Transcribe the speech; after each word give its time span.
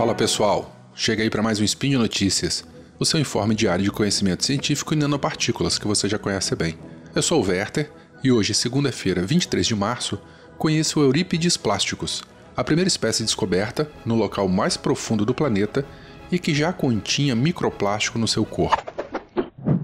Fala 0.00 0.14
pessoal, 0.14 0.74
chega 0.94 1.22
aí 1.22 1.28
para 1.28 1.42
mais 1.42 1.60
um 1.60 1.64
Spin 1.64 1.96
Notícias, 1.96 2.64
o 2.98 3.04
seu 3.04 3.20
informe 3.20 3.54
diário 3.54 3.84
de 3.84 3.90
conhecimento 3.90 4.46
científico 4.46 4.94
e 4.94 4.96
nanopartículas 4.96 5.78
que 5.78 5.86
você 5.86 6.08
já 6.08 6.18
conhece 6.18 6.56
bem. 6.56 6.78
Eu 7.14 7.20
sou 7.20 7.44
o 7.44 7.46
Werther 7.46 7.92
e 8.24 8.32
hoje, 8.32 8.54
segunda-feira, 8.54 9.20
23 9.20 9.66
de 9.66 9.74
março, 9.74 10.18
conheço 10.56 11.00
o 11.00 11.02
Eurípides 11.02 11.58
plásticos, 11.58 12.22
a 12.56 12.64
primeira 12.64 12.88
espécie 12.88 13.22
descoberta 13.22 13.90
no 14.06 14.14
local 14.14 14.48
mais 14.48 14.74
profundo 14.74 15.26
do 15.26 15.34
planeta 15.34 15.84
e 16.32 16.38
que 16.38 16.54
já 16.54 16.72
continha 16.72 17.36
microplástico 17.36 18.18
no 18.18 18.26
seu 18.26 18.46
corpo. 18.46 18.82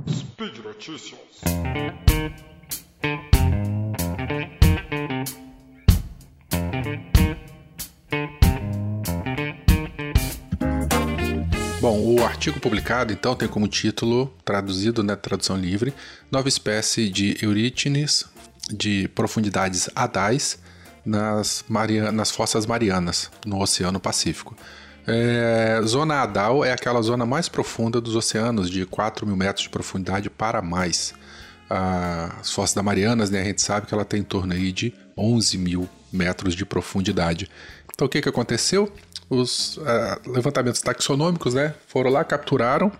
Speed 0.08 0.64
Notícias. 0.64 1.20
Bom, 11.88 12.00
o 12.00 12.24
artigo 12.24 12.58
publicado 12.58 13.12
então 13.12 13.36
tem 13.36 13.46
como 13.46 13.68
título, 13.68 14.34
traduzido 14.44 15.04
na 15.04 15.12
né, 15.12 15.16
tradução 15.16 15.56
livre, 15.56 15.94
nova 16.32 16.48
espécie 16.48 17.08
de 17.08 17.38
Eurítenes 17.40 18.24
de 18.68 19.06
profundidades 19.14 19.88
adais 19.94 20.58
nas, 21.04 21.64
Marian 21.68 22.10
nas 22.10 22.32
fossas 22.32 22.66
marianas, 22.66 23.30
no 23.46 23.60
Oceano 23.60 24.00
Pacífico. 24.00 24.56
É, 25.06 25.80
zona 25.84 26.22
Adal 26.22 26.64
é 26.64 26.72
aquela 26.72 27.00
zona 27.02 27.24
mais 27.24 27.48
profunda 27.48 28.00
dos 28.00 28.16
oceanos, 28.16 28.68
de 28.68 28.84
4 28.84 29.24
mil 29.24 29.36
metros 29.36 29.62
de 29.62 29.70
profundidade 29.70 30.28
para 30.28 30.60
mais. 30.60 31.14
As 31.70 32.50
fossas 32.50 32.74
da 32.74 32.82
Marianas, 32.82 33.30
né, 33.30 33.42
a 33.42 33.44
gente 33.44 33.62
sabe 33.62 33.86
que 33.86 33.94
ela 33.94 34.04
tem 34.04 34.22
em 34.22 34.24
torno 34.24 34.54
aí 34.54 34.72
de 34.72 34.92
11 35.16 35.56
mil 35.56 35.88
metros 36.12 36.56
de 36.56 36.66
profundidade. 36.66 37.48
Então 37.94 38.08
o 38.08 38.10
que, 38.10 38.20
que 38.20 38.28
aconteceu? 38.28 38.92
Os 39.28 39.76
uh, 39.78 40.30
levantamentos 40.30 40.80
taxonômicos 40.80 41.54
né, 41.54 41.74
foram 41.88 42.10
lá, 42.10 42.24
capturaram 42.24 42.92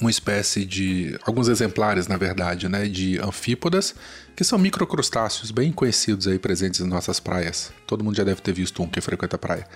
uma 0.00 0.10
espécie 0.10 0.64
de. 0.64 1.18
alguns 1.24 1.48
exemplares, 1.48 2.06
na 2.06 2.16
verdade, 2.16 2.68
né, 2.68 2.86
de 2.86 3.18
anfípodas, 3.18 3.94
que 4.34 4.44
são 4.44 4.58
microcrustáceos 4.58 5.50
bem 5.50 5.72
conhecidos 5.72 6.26
aí 6.26 6.38
presentes 6.38 6.80
em 6.80 6.86
nossas 6.86 7.20
praias. 7.20 7.72
Todo 7.86 8.04
mundo 8.04 8.16
já 8.16 8.24
deve 8.24 8.40
ter 8.40 8.52
visto 8.52 8.82
um 8.82 8.86
que 8.86 9.00
frequenta 9.00 9.36
a 9.36 9.38
praia. 9.38 9.66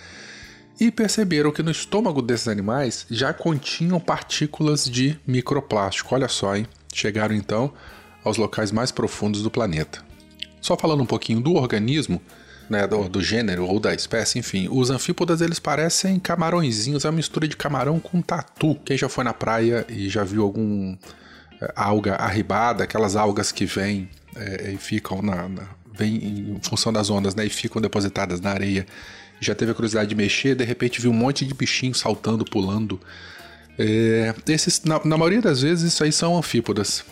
E 0.78 0.90
perceberam 0.90 1.50
que 1.50 1.62
no 1.62 1.70
estômago 1.70 2.20
desses 2.20 2.48
animais 2.48 3.06
já 3.10 3.32
continham 3.32 3.98
partículas 3.98 4.84
de 4.84 5.18
microplástico. 5.26 6.14
Olha 6.14 6.28
só, 6.28 6.54
hein? 6.54 6.66
Chegaram 6.92 7.34
então 7.34 7.72
aos 8.22 8.36
locais 8.36 8.70
mais 8.70 8.90
profundos 8.90 9.42
do 9.42 9.50
planeta. 9.50 10.04
Só 10.60 10.76
falando 10.76 11.02
um 11.02 11.06
pouquinho 11.06 11.40
do 11.40 11.54
organismo, 11.54 12.20
né, 12.68 12.86
do, 12.86 13.08
do, 13.08 13.22
gênero 13.22 13.66
ou 13.66 13.78
da 13.78 13.94
espécie, 13.94 14.38
enfim. 14.38 14.68
Os 14.70 14.90
anfípodas 14.90 15.40
eles 15.40 15.58
parecem 15.58 16.18
camarõezinhos, 16.18 17.04
é 17.04 17.08
uma 17.08 17.16
mistura 17.16 17.46
de 17.46 17.56
camarão 17.56 17.98
com 18.00 18.20
tatu. 18.20 18.74
Quem 18.84 18.96
já 18.96 19.08
foi 19.08 19.24
na 19.24 19.32
praia 19.32 19.86
e 19.88 20.08
já 20.08 20.24
viu 20.24 20.42
algum 20.42 20.96
é, 21.60 21.72
alga 21.74 22.16
arribada, 22.16 22.84
aquelas 22.84 23.16
algas 23.16 23.52
que 23.52 23.64
vêm 23.64 24.08
é, 24.34 24.72
e 24.72 24.76
ficam 24.76 25.22
na, 25.22 25.48
na 25.48 25.62
vem 25.96 26.16
em 26.16 26.60
função 26.62 26.92
das 26.92 27.08
ondas, 27.08 27.34
né, 27.34 27.46
e 27.46 27.50
ficam 27.50 27.80
depositadas 27.80 28.40
na 28.40 28.50
areia. 28.50 28.86
Já 29.40 29.54
teve 29.54 29.72
a 29.72 29.74
curiosidade 29.74 30.08
de 30.08 30.14
mexer, 30.14 30.54
de 30.54 30.64
repente 30.64 31.00
viu 31.00 31.10
um 31.10 31.14
monte 31.14 31.44
de 31.44 31.54
bichinho 31.54 31.94
saltando, 31.94 32.44
pulando. 32.44 33.00
É, 33.78 34.34
esses, 34.48 34.82
na, 34.84 35.00
na 35.04 35.16
maioria 35.16 35.40
das 35.40 35.62
vezes, 35.62 35.92
isso 35.92 36.04
aí 36.04 36.12
são 36.12 36.36
anfípodas. 36.36 37.04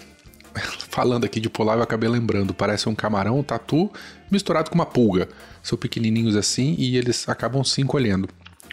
falando 0.88 1.24
aqui 1.24 1.40
de 1.40 1.48
polar, 1.48 1.76
eu 1.76 1.82
acabei 1.82 2.08
lembrando. 2.08 2.54
Parece 2.54 2.88
um 2.88 2.94
camarão, 2.94 3.38
um 3.38 3.42
tatu, 3.42 3.90
misturado 4.30 4.70
com 4.70 4.74
uma 4.74 4.86
pulga. 4.86 5.28
São 5.62 5.78
pequenininhos 5.78 6.36
assim 6.36 6.74
e 6.78 6.96
eles 6.96 7.28
acabam 7.28 7.64
se 7.64 7.80
encolhendo. 7.80 8.28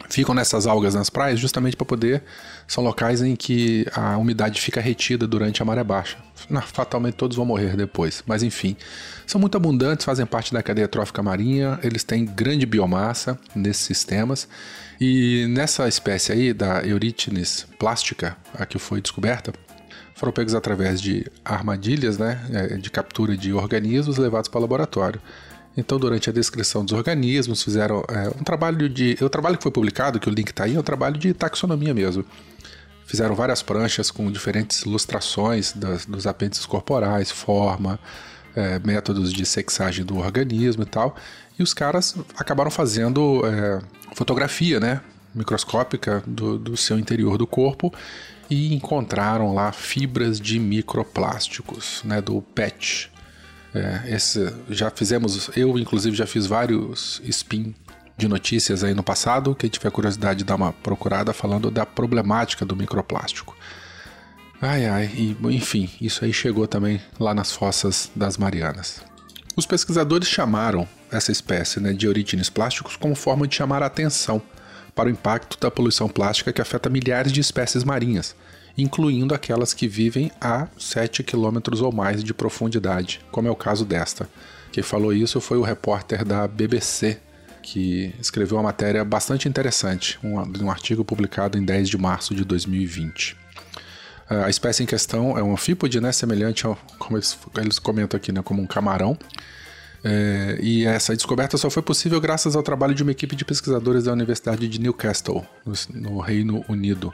Ficam 0.09 0.35
nessas 0.35 0.67
algas 0.67 0.93
nas 0.93 1.09
praias 1.09 1.39
justamente 1.39 1.77
para 1.77 1.85
poder. 1.85 2.23
São 2.67 2.83
locais 2.83 3.21
em 3.21 3.35
que 3.35 3.85
a 3.93 4.17
umidade 4.17 4.59
fica 4.59 4.81
retida 4.81 5.25
durante 5.25 5.61
a 5.61 5.65
maré 5.65 5.83
baixa. 5.83 6.17
Fatalmente 6.73 7.15
todos 7.15 7.37
vão 7.37 7.45
morrer 7.45 7.77
depois, 7.77 8.21
mas 8.25 8.43
enfim. 8.43 8.75
São 9.25 9.39
muito 9.39 9.55
abundantes, 9.55 10.05
fazem 10.05 10.25
parte 10.25 10.53
da 10.53 10.61
cadeia 10.61 10.87
trófica 10.87 11.23
marinha, 11.23 11.79
eles 11.81 12.03
têm 12.03 12.25
grande 12.25 12.65
biomassa 12.65 13.39
nesses 13.55 13.85
sistemas. 13.85 14.47
E 14.99 15.45
nessa 15.49 15.87
espécie 15.87 16.31
aí, 16.31 16.53
da 16.53 16.85
Eurytines 16.85 17.65
plástica, 17.79 18.35
a 18.53 18.65
que 18.65 18.77
foi 18.77 19.01
descoberta, 19.01 19.53
foram 20.21 20.31
pegos 20.31 20.53
através 20.53 21.01
de 21.01 21.25
armadilhas 21.43 22.19
né, 22.19 22.39
é, 22.53 22.77
de 22.77 22.91
captura 22.91 23.35
de 23.35 23.51
organismos 23.53 24.17
levados 24.19 24.47
para 24.47 24.59
o 24.59 24.61
laboratório. 24.61 25.19
Então, 25.75 25.97
durante 25.97 26.29
a 26.29 26.33
descrição 26.33 26.85
dos 26.85 26.93
organismos, 26.93 27.63
fizeram 27.63 28.03
é, 28.07 28.29
um 28.29 28.43
trabalho 28.43 28.87
de. 28.87 29.17
O 29.19 29.29
trabalho 29.29 29.57
que 29.57 29.63
foi 29.63 29.71
publicado, 29.71 30.19
que 30.19 30.29
o 30.29 30.31
link 30.31 30.49
está 30.49 30.65
aí, 30.65 30.75
é 30.75 30.79
um 30.79 30.83
trabalho 30.83 31.17
de 31.17 31.33
taxonomia 31.33 31.91
mesmo. 31.91 32.23
Fizeram 33.03 33.33
várias 33.33 33.63
pranchas 33.63 34.11
com 34.11 34.31
diferentes 34.31 34.83
ilustrações 34.83 35.73
das, 35.73 36.05
dos 36.05 36.27
apêndices 36.27 36.67
corporais, 36.67 37.31
forma, 37.31 37.99
é, 38.55 38.77
métodos 38.77 39.33
de 39.33 39.43
sexagem 39.43 40.05
do 40.05 40.19
organismo 40.19 40.83
e 40.83 40.85
tal. 40.85 41.15
E 41.57 41.63
os 41.63 41.73
caras 41.73 42.15
acabaram 42.37 42.69
fazendo 42.69 43.41
é, 43.43 43.81
fotografia, 44.13 44.79
né? 44.79 45.01
Microscópica 45.33 46.23
do, 46.25 46.57
do 46.57 46.77
seu 46.77 46.99
interior 46.99 47.37
do 47.37 47.47
corpo 47.47 47.93
e 48.49 48.73
encontraram 48.73 49.53
lá 49.53 49.71
fibras 49.71 50.39
de 50.39 50.59
microplásticos, 50.59 52.01
né, 52.03 52.21
do 52.21 52.41
PET. 52.41 53.09
É, 53.73 54.13
esse, 54.13 54.53
já 54.69 54.91
fizemos, 54.91 55.49
eu 55.55 55.79
inclusive 55.79 56.15
já 56.15 56.27
fiz 56.27 56.45
vários 56.45 57.21
spin 57.23 57.73
de 58.17 58.27
notícias 58.27 58.83
aí 58.83 58.93
no 58.93 59.01
passado. 59.01 59.55
Quem 59.55 59.69
tiver 59.69 59.89
curiosidade 59.89 60.39
de 60.39 60.45
dar 60.45 60.55
uma 60.55 60.73
procurada 60.73 61.31
falando 61.31 61.71
da 61.71 61.85
problemática 61.85 62.65
do 62.65 62.75
microplástico. 62.75 63.55
Ai 64.61 64.85
ai, 64.85 65.05
e, 65.15 65.37
enfim, 65.49 65.89
isso 65.99 66.23
aí 66.23 66.31
chegou 66.31 66.67
também 66.67 67.01
lá 67.19 67.33
nas 67.33 67.51
fossas 67.51 68.11
das 68.15 68.37
Marianas. 68.37 69.01
Os 69.55 69.65
pesquisadores 69.65 70.27
chamaram 70.27 70.87
essa 71.11 71.31
espécie 71.31 71.79
né, 71.79 71.93
de 71.93 72.07
orígenes 72.07 72.49
plásticos 72.49 72.95
como 72.95 73.15
forma 73.15 73.47
de 73.47 73.55
chamar 73.55 73.81
a 73.81 73.87
atenção 73.87 74.41
para 75.01 75.07
o 75.07 75.11
impacto 75.11 75.59
da 75.59 75.71
poluição 75.71 76.07
plástica 76.07 76.53
que 76.53 76.61
afeta 76.61 76.87
milhares 76.87 77.31
de 77.31 77.39
espécies 77.39 77.83
marinhas, 77.83 78.35
incluindo 78.77 79.33
aquelas 79.33 79.73
que 79.73 79.87
vivem 79.87 80.31
a 80.39 80.67
7 80.77 81.23
km 81.23 81.57
ou 81.81 81.91
mais 81.91 82.23
de 82.23 82.35
profundidade, 82.35 83.19
como 83.31 83.47
é 83.47 83.51
o 83.51 83.55
caso 83.55 83.83
desta. 83.83 84.29
Quem 84.71 84.83
falou 84.83 85.11
isso 85.11 85.41
foi 85.41 85.57
o 85.57 85.63
repórter 85.63 86.23
da 86.23 86.47
BBC, 86.47 87.19
que 87.63 88.13
escreveu 88.21 88.57
uma 88.57 88.65
matéria 88.65 89.03
bastante 89.03 89.49
interessante, 89.49 90.19
um, 90.23 90.35
um 90.63 90.69
artigo 90.69 91.03
publicado 91.03 91.57
em 91.57 91.65
10 91.65 91.89
de 91.89 91.97
março 91.97 92.35
de 92.35 92.45
2020. 92.45 93.35
A 94.29 94.51
espécie 94.51 94.83
em 94.83 94.85
questão 94.85 95.35
é 95.35 95.41
um 95.41 95.51
anfípode, 95.51 95.99
né, 95.99 96.11
semelhante 96.11 96.67
ao, 96.67 96.77
como 96.99 97.17
eles, 97.17 97.35
eles 97.57 97.79
comentam 97.79 98.19
aqui, 98.19 98.31
né, 98.31 98.43
como 98.43 98.61
um 98.61 98.67
camarão, 98.67 99.17
é, 100.03 100.57
e 100.61 100.85
essa 100.85 101.15
descoberta 101.15 101.57
só 101.57 101.69
foi 101.69 101.83
possível 101.83 102.19
graças 102.19 102.55
ao 102.55 102.63
trabalho 102.63 102.95
de 102.95 103.03
uma 103.03 103.11
equipe 103.11 103.35
de 103.35 103.45
pesquisadores 103.45 104.05
da 104.05 104.13
Universidade 104.13 104.67
de 104.67 104.79
Newcastle, 104.79 105.45
no, 105.65 105.73
no 106.01 106.19
Reino 106.19 106.65
Unido. 106.67 107.13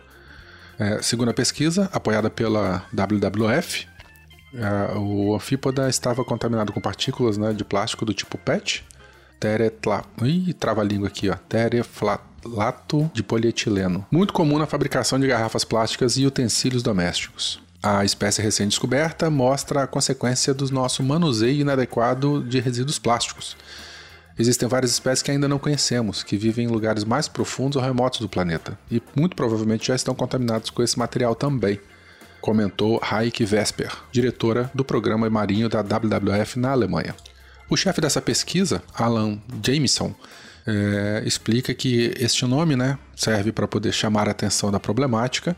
É, 0.79 1.01
segundo 1.01 1.29
a 1.29 1.33
pesquisa, 1.33 1.89
apoiada 1.91 2.29
pela 2.29 2.85
WWF, 2.93 3.87
é, 4.53 4.97
o 4.97 5.35
anfípoda 5.35 5.89
estava 5.89 6.23
contaminado 6.23 6.71
com 6.71 6.79
partículas 6.79 7.37
né, 7.37 7.51
de 7.51 7.65
plástico 7.65 8.05
do 8.05 8.13
tipo 8.13 8.37
PET, 8.37 8.85
teretla... 9.39 10.03
Ih, 10.23 10.53
trava 10.53 10.81
a 10.81 10.83
língua 10.83 11.07
aqui, 11.07 11.29
ó. 11.29 11.35
Tereflato 11.35 13.09
de 13.13 13.21
polietileno. 13.21 14.05
Muito 14.09 14.33
comum 14.33 14.57
na 14.57 14.65
fabricação 14.65 15.19
de 15.19 15.27
garrafas 15.27 15.65
plásticas 15.65 16.17
e 16.17 16.25
utensílios 16.25 16.81
domésticos. 16.81 17.61
A 17.81 18.03
espécie 18.03 18.41
recém-descoberta 18.41 19.29
mostra 19.29 19.83
a 19.83 19.87
consequência 19.87 20.53
do 20.53 20.69
nosso 20.71 21.03
manuseio 21.03 21.61
inadequado 21.61 22.43
de 22.43 22.59
resíduos 22.59 22.97
plásticos. 22.97 23.55
Existem 24.37 24.67
várias 24.67 24.91
espécies 24.91 25.23
que 25.23 25.31
ainda 25.31 25.47
não 25.47 25.57
conhecemos, 25.59 26.23
que 26.23 26.37
vivem 26.37 26.65
em 26.65 26.69
lugares 26.69 27.03
mais 27.03 27.27
profundos 27.27 27.75
ou 27.75 27.81
remotos 27.81 28.19
do 28.19 28.29
planeta, 28.29 28.77
e 28.89 29.01
muito 29.15 29.35
provavelmente 29.35 29.87
já 29.87 29.95
estão 29.95 30.13
contaminados 30.13 30.69
com 30.69 30.83
esse 30.83 30.97
material 30.97 31.33
também, 31.33 31.79
comentou 32.39 33.01
Heike 33.01 33.45
Vesper, 33.45 33.91
diretora 34.11 34.69
do 34.73 34.85
programa 34.85 35.29
marinho 35.29 35.69
da 35.69 35.81
WWF 35.81 36.59
na 36.59 36.71
Alemanha. 36.71 37.15
O 37.69 37.75
chefe 37.75 37.99
dessa 37.99 38.21
pesquisa, 38.21 38.81
Alan 38.93 39.39
Jameson, 39.63 40.13
é, 40.65 41.23
explica 41.25 41.73
que 41.73 42.13
este 42.19 42.45
nome 42.45 42.75
né, 42.75 42.97
serve 43.15 43.51
para 43.51 43.67
poder 43.67 43.91
chamar 43.91 44.27
a 44.27 44.31
atenção 44.31 44.71
da 44.71 44.79
problemática 44.79 45.55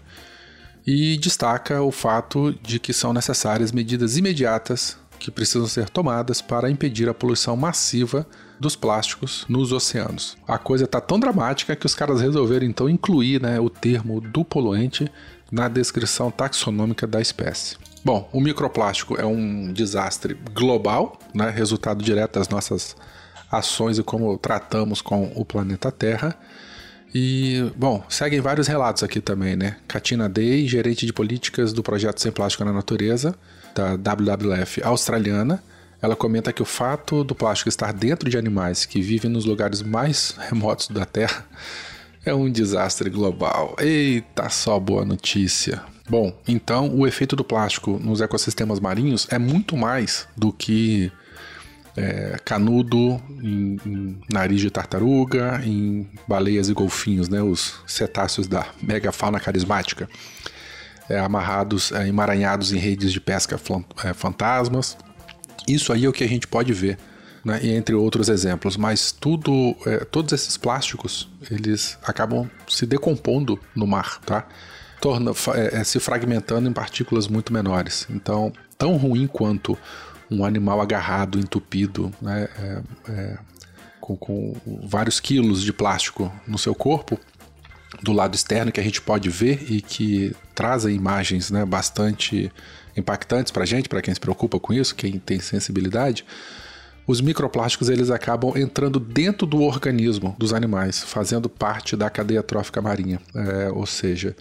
e 0.85 1.17
destaca 1.17 1.81
o 1.81 1.91
fato 1.91 2.53
de 2.61 2.79
que 2.79 2.93
são 2.93 3.13
necessárias 3.13 3.71
medidas 3.71 4.17
imediatas 4.17 4.97
que 5.19 5.29
precisam 5.29 5.67
ser 5.67 5.89
tomadas 5.89 6.41
para 6.41 6.71
impedir 6.71 7.09
a 7.09 7.13
poluição 7.13 7.55
massiva 7.55 8.25
dos 8.59 8.75
plásticos 8.75 9.45
nos 9.47 9.71
oceanos. 9.71 10.37
A 10.47 10.57
coisa 10.57 10.85
está 10.85 10.99
tão 10.99 11.19
dramática 11.19 11.75
que 11.75 11.85
os 11.85 11.93
caras 11.93 12.21
resolveram 12.21 12.65
então 12.65 12.89
incluir 12.89 13.41
né, 13.41 13.59
o 13.59 13.69
termo 13.69 14.19
do 14.21 14.43
poluente 14.43 15.11
na 15.51 15.67
descrição 15.67 16.31
taxonômica 16.31 17.05
da 17.05 17.21
espécie. 17.21 17.77
Bom, 18.03 18.29
o 18.31 18.39
microplástico 18.39 19.19
é 19.19 19.25
um 19.25 19.73
desastre 19.73 20.37
global, 20.53 21.19
né, 21.33 21.49
resultado 21.49 22.03
direto 22.03 22.39
das 22.39 22.47
nossas 22.47 22.95
ações 23.51 23.97
e 23.97 24.03
como 24.03 24.37
tratamos 24.37 25.01
com 25.01 25.31
o 25.35 25.43
planeta 25.43 25.91
Terra. 25.91 26.37
E, 27.13 27.71
bom, 27.75 28.03
seguem 28.07 28.39
vários 28.39 28.67
relatos 28.67 29.03
aqui 29.03 29.19
também, 29.19 29.55
né? 29.55 29.77
Katina 29.87 30.29
Day, 30.29 30.67
gerente 30.67 31.05
de 31.05 31.13
políticas 31.13 31.73
do 31.73 31.81
projeto 31.81 32.21
Sem 32.21 32.31
Plástico 32.31 32.63
na 32.63 32.71
Natureza, 32.71 33.35
da 33.73 33.95
WWF 33.95 34.83
australiana, 34.83 35.63
ela 36.01 36.15
comenta 36.15 36.53
que 36.53 36.61
o 36.61 36.65
fato 36.65 37.23
do 37.23 37.35
plástico 37.35 37.67
estar 37.67 37.91
dentro 37.91 38.29
de 38.29 38.37
animais 38.37 38.85
que 38.85 39.01
vivem 39.01 39.29
nos 39.29 39.45
lugares 39.45 39.81
mais 39.81 40.35
remotos 40.37 40.87
da 40.87 41.05
Terra 41.05 41.45
é 42.25 42.33
um 42.33 42.49
desastre 42.49 43.09
global. 43.09 43.75
Eita, 43.79 44.49
só 44.49 44.79
boa 44.79 45.03
notícia. 45.03 45.81
Bom, 46.09 46.33
então 46.47 46.95
o 46.95 47.05
efeito 47.05 47.35
do 47.35 47.43
plástico 47.43 47.99
nos 48.01 48.21
ecossistemas 48.21 48.79
marinhos 48.79 49.27
é 49.29 49.37
muito 49.37 49.75
mais 49.75 50.27
do 50.35 50.51
que 50.51 51.11
é, 51.95 52.37
canudo 52.43 53.21
em, 53.41 53.77
em, 53.85 54.21
nariz 54.31 54.61
de 54.61 54.69
tartaruga, 54.69 55.61
em 55.63 56.09
baleias 56.27 56.69
e 56.69 56.73
golfinhos, 56.73 57.29
né, 57.29 57.41
os 57.41 57.81
cetáceos 57.87 58.47
da 58.47 58.67
megafauna 58.81 59.39
carismática, 59.39 60.09
é, 61.09 61.19
amarrados, 61.19 61.91
é, 61.91 62.07
emaranhados 62.07 62.71
em 62.71 62.77
redes 62.77 63.11
de 63.11 63.19
pesca 63.19 63.59
é, 64.03 64.13
fantasmas. 64.13 64.97
Isso 65.67 65.91
aí 65.91 66.05
é 66.05 66.09
o 66.09 66.13
que 66.13 66.23
a 66.23 66.27
gente 66.27 66.47
pode 66.47 66.71
ver, 66.73 66.97
né, 67.43 67.59
entre 67.63 67.95
outros 67.95 68.29
exemplos. 68.29 68.77
Mas 68.77 69.11
tudo, 69.11 69.75
é, 69.85 70.05
todos 70.05 70.31
esses 70.33 70.57
plásticos, 70.57 71.29
eles 71.49 71.97
acabam 72.03 72.49
se 72.67 72.85
decompondo 72.85 73.59
no 73.75 73.87
mar, 73.87 74.19
tá? 74.25 74.47
Torna, 75.01 75.31
é, 75.55 75.83
se 75.83 75.99
fragmentando 75.99 76.67
em 76.67 76.73
partículas 76.73 77.27
muito 77.27 77.53
menores. 77.53 78.05
Então, 78.09 78.51
tão 78.77 78.97
ruim 78.97 79.27
quanto 79.27 79.77
um 80.29 80.45
animal 80.45 80.81
agarrado, 80.81 81.39
entupido, 81.39 82.13
né, 82.21 82.47
é, 82.57 82.81
é, 83.09 83.37
com, 83.99 84.15
com 84.15 84.53
vários 84.83 85.19
quilos 85.19 85.63
de 85.63 85.73
plástico 85.73 86.31
no 86.47 86.57
seu 86.57 86.75
corpo, 86.75 87.19
do 88.03 88.13
lado 88.13 88.35
externo 88.35 88.71
que 88.71 88.79
a 88.79 88.83
gente 88.83 89.01
pode 89.01 89.29
ver 89.29 89.65
e 89.69 89.81
que 89.81 90.35
trazem 90.53 90.95
imagens 90.95 91.49
né, 91.49 91.65
bastante 91.65 92.51
impactantes 92.95 93.51
para 93.51 93.63
a 93.63 93.65
gente, 93.65 93.89
para 93.89 94.01
quem 94.01 94.13
se 94.13 94.19
preocupa 94.19 94.59
com 94.59 94.73
isso, 94.73 94.93
quem 94.95 95.17
tem 95.17 95.39
sensibilidade, 95.39 96.25
os 97.07 97.21
microplásticos 97.21 97.89
eles 97.89 98.11
acabam 98.11 98.55
entrando 98.55 98.99
dentro 98.99 99.47
do 99.47 99.61
organismo 99.63 100.35
dos 100.37 100.53
animais, 100.53 101.03
fazendo 101.03 101.49
parte 101.49 101.95
da 101.95 102.07
cadeia 102.07 102.43
trófica 102.43 102.79
marinha. 102.83 103.19
É, 103.33 103.71
ou 103.71 103.87
seja, 103.87 104.35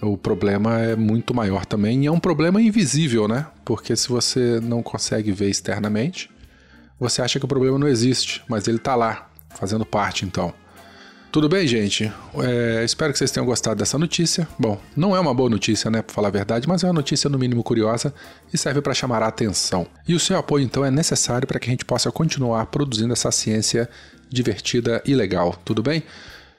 o 0.00 0.16
problema 0.16 0.80
é 0.80 0.96
muito 0.96 1.34
maior 1.34 1.64
também 1.64 2.04
e 2.04 2.06
é 2.06 2.10
um 2.10 2.20
problema 2.20 2.60
invisível, 2.60 3.26
né? 3.26 3.46
Porque 3.64 3.96
se 3.96 4.08
você 4.08 4.60
não 4.60 4.82
consegue 4.82 5.32
ver 5.32 5.48
externamente, 5.48 6.30
você 6.98 7.22
acha 7.22 7.38
que 7.38 7.44
o 7.44 7.48
problema 7.48 7.78
não 7.78 7.88
existe, 7.88 8.42
mas 8.48 8.68
ele 8.68 8.78
está 8.78 8.94
lá, 8.94 9.30
fazendo 9.50 9.84
parte 9.84 10.24
então. 10.24 10.52
Tudo 11.36 11.50
bem, 11.50 11.66
gente? 11.66 12.10
É, 12.38 12.82
espero 12.82 13.12
que 13.12 13.18
vocês 13.18 13.30
tenham 13.30 13.44
gostado 13.44 13.76
dessa 13.76 13.98
notícia. 13.98 14.48
Bom, 14.58 14.80
não 14.96 15.14
é 15.14 15.20
uma 15.20 15.34
boa 15.34 15.50
notícia, 15.50 15.90
né, 15.90 16.00
para 16.00 16.14
falar 16.14 16.28
a 16.28 16.30
verdade, 16.30 16.66
mas 16.66 16.82
é 16.82 16.86
uma 16.86 16.94
notícia 16.94 17.28
no 17.28 17.38
mínimo 17.38 17.62
curiosa 17.62 18.14
e 18.52 18.56
serve 18.56 18.80
para 18.80 18.94
chamar 18.94 19.22
a 19.22 19.26
atenção. 19.26 19.86
E 20.08 20.14
o 20.14 20.20
seu 20.20 20.38
apoio, 20.38 20.64
então, 20.64 20.82
é 20.82 20.90
necessário 20.90 21.46
para 21.46 21.58
que 21.58 21.68
a 21.68 21.70
gente 21.70 21.84
possa 21.84 22.10
continuar 22.10 22.64
produzindo 22.66 23.12
essa 23.12 23.30
ciência 23.30 23.86
divertida 24.30 25.02
e 25.04 25.14
legal. 25.14 25.60
Tudo 25.62 25.82
bem? 25.82 26.04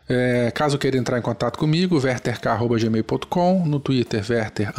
É, 0.10 0.52
caso 0.52 0.78
queira 0.78 0.98
entrar 0.98 1.18
em 1.20 1.22
contato 1.22 1.58
comigo, 1.58 2.00
verterk.gmail.com, 2.00 3.66
no 3.66 3.80
Twitter, 3.80 4.24
verter, 4.24 4.72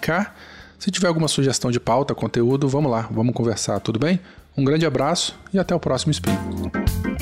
K. 0.00 0.34
Se 0.78 0.90
tiver 0.90 1.08
alguma 1.08 1.28
sugestão 1.28 1.70
de 1.70 1.78
pauta, 1.78 2.14
conteúdo, 2.14 2.68
vamos 2.68 2.90
lá, 2.90 3.08
vamos 3.10 3.34
conversar, 3.34 3.78
tudo 3.80 3.98
bem? 3.98 4.20
Um 4.56 4.64
grande 4.64 4.84
abraço 4.84 5.38
e 5.52 5.58
até 5.58 5.74
o 5.74 5.80
próximo 5.80 6.10
Spin. 6.10 7.13